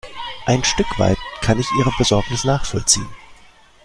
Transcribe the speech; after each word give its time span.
Ein 0.47 0.63
Stück 0.63 0.87
weit 0.97 1.19
kann 1.43 1.59
ich 1.59 1.67
ihre 1.77 1.91
Besorgnis 1.99 2.43
nachvollziehen. 2.43 3.07